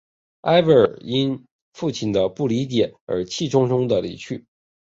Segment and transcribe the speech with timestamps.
[0.41, 4.47] 艾薇尔因父亲的不理解而气冲冲地离去。